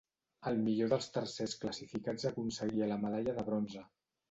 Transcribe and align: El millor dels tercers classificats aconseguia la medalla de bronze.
El 0.51 0.55
millor 0.61 0.89
dels 0.93 1.09
tercers 1.17 1.53
classificats 1.65 2.27
aconseguia 2.33 2.91
la 2.95 3.01
medalla 3.07 3.39
de 3.39 3.47
bronze. 3.53 3.89